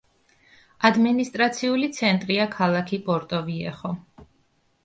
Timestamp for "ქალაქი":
2.57-3.01